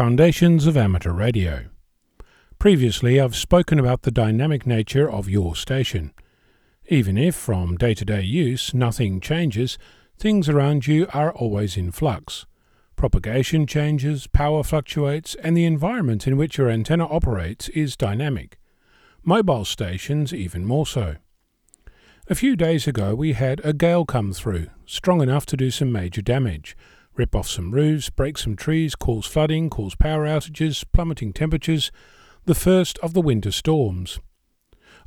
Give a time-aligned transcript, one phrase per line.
[0.00, 1.66] Foundations of Amateur Radio.
[2.58, 6.14] Previously, I've spoken about the dynamic nature of your station.
[6.88, 9.76] Even if, from day to day use, nothing changes,
[10.16, 12.46] things around you are always in flux.
[12.96, 18.58] Propagation changes, power fluctuates, and the environment in which your antenna operates is dynamic.
[19.22, 21.16] Mobile stations, even more so.
[22.26, 25.92] A few days ago, we had a gale come through, strong enough to do some
[25.92, 26.74] major damage
[27.20, 31.92] rip off some roofs, break some trees, cause flooding, cause power outages, plummeting temperatures,
[32.46, 34.20] the first of the winter storms.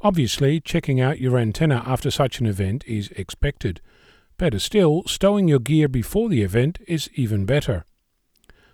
[0.02, 3.82] Obviously, checking out your antenna after such an event is expected.
[4.38, 7.84] Better still, stowing your gear before the event is even better.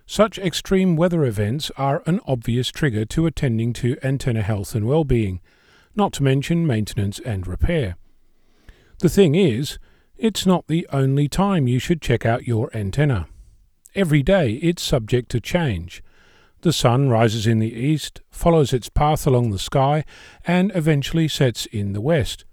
[0.04, 5.40] Such extreme weather events are an obvious trigger to attending to antenna health and well-being,
[5.96, 7.96] not to mention maintenance and repair.
[8.98, 9.78] The thing is,
[10.18, 13.26] it's not the only time you should check out your antenna.
[13.94, 16.02] Every day it's subject to change.
[16.62, 20.04] The sun rises in the east, follows its path along the sky,
[20.46, 22.44] and eventually sets in the west.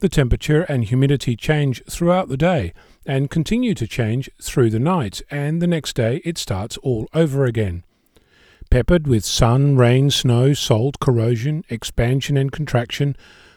[0.00, 2.72] The temperature and humidity change throughout the day
[3.06, 7.44] and continue to change through the night, and the next day it starts all over
[7.44, 7.84] again.
[8.70, 13.14] Peppered with sun, rain, snow, salt, corrosion, expansion, and contraction,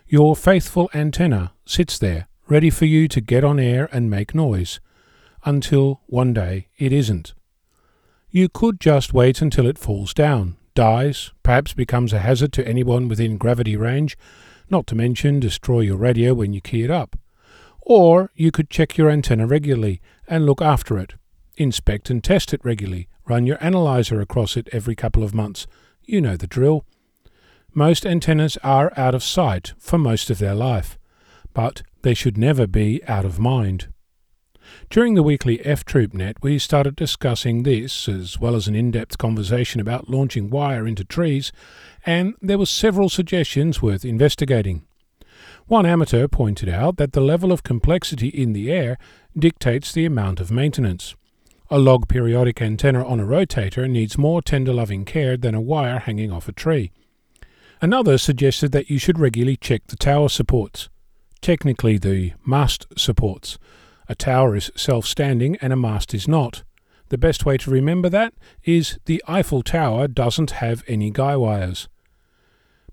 [0.08, 4.80] your faithful antenna sits there ready for you to get on air and make noise,
[5.46, 7.34] until one day it isn't.
[8.30, 13.08] You could just wait until it falls down, dies, perhaps becomes a hazard to anyone
[13.08, 14.18] within gravity range,
[14.70, 17.18] not to mention destroy your radio when you key it up.
[17.82, 21.14] Or you could check your antenna regularly and look after it.
[21.56, 23.08] Inspect and test it regularly.
[23.26, 25.68] Run your analyzer across it every couple of months.
[26.04, 26.84] You know the drill.
[27.74, 30.98] Most antennas are out of sight for most of their life,
[31.54, 33.88] but they should never be out of mind.
[34.90, 38.92] During the weekly F Troop Net, we started discussing this, as well as an in
[38.92, 41.52] depth conversation about launching wire into trees,
[42.06, 44.84] and there were several suggestions worth investigating.
[45.68, 48.98] One amateur pointed out that the level of complexity in the air
[49.38, 51.16] dictates the amount of maintenance.
[51.70, 56.00] A log periodic antenna on a rotator needs more tender loving care than a wire
[56.00, 56.92] hanging off a tree.
[57.82, 60.90] Another suggested that you should regularly check the tower supports
[61.46, 63.60] technically the mast supports.
[64.08, 66.64] A tower is self standing and a mast is not.
[67.10, 68.34] The best way to remember that
[68.64, 71.88] is the Eiffel Tower doesn't have any guy wires.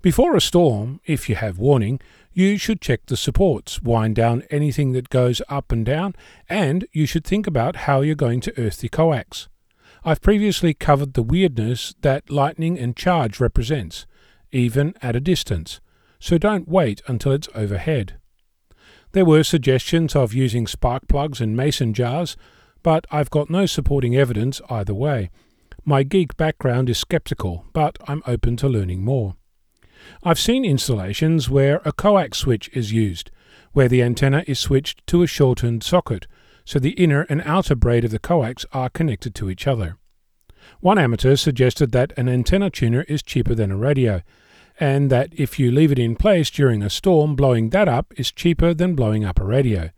[0.01, 1.99] Before a storm, if you have warning,
[2.33, 6.13] you should check the supports, wind down anything that goes up and down,
[6.49, 9.47] and you should think about how you're going to earth the coax.
[10.03, 14.05] I've previously covered the weirdness that lightning and charge represents,
[14.51, 15.79] even at a distance,
[16.19, 18.15] so don't wait until it's overhead.
[19.13, 22.35] There were suggestions of using spark plugs and mason jars,
[22.81, 25.29] but I've got no supporting evidence either way.
[25.85, 29.35] My geek background is skeptical, but I'm open to learning more.
[30.23, 33.29] I've seen installations where a coax switch is used,
[33.71, 36.25] where the antenna is switched to a shortened socket,
[36.65, 39.97] so the inner and outer braid of the coax are connected to each other.
[40.79, 44.23] One amateur suggested that an antenna tuner is cheaper than a radio,
[44.79, 48.31] and that if you leave it in place during a storm, blowing that up is
[48.31, 49.91] cheaper than blowing up a radio,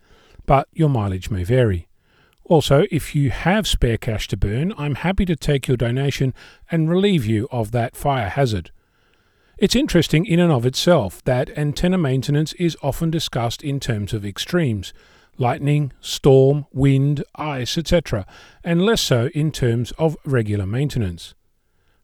[0.44, 1.88] but your mileage may vary.
[2.44, 6.32] Also, if you have spare cash to burn, I'm happy to take your donation
[6.70, 8.70] and relieve you of that fire hazard.
[9.58, 14.24] It's interesting in and of itself that antenna maintenance is often discussed in terms of
[14.24, 14.92] extremes
[15.38, 18.26] lightning, storm, wind, ice, etc.,
[18.64, 21.34] and less so in terms of regular maintenance.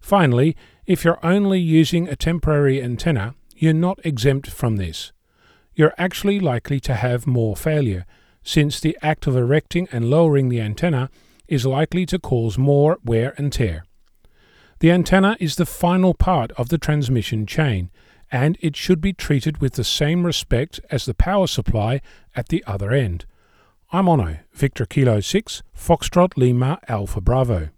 [0.01, 0.57] Finally,
[0.87, 5.13] if you're only using a temporary antenna, you're not exempt from this.
[5.75, 8.05] You're actually likely to have more failure,
[8.43, 11.09] since the act of erecting and lowering the antenna
[11.47, 13.85] is likely to cause more wear and tear.
[14.81, 17.91] The antenna is the final part of the transmission chain,
[18.33, 22.01] and it should be treated with the same respect as the power supply
[22.35, 23.27] at the other end.
[23.93, 27.71] I'm Onno, Victor Kilo 6, Foxtrot Lima Alpha Bravo.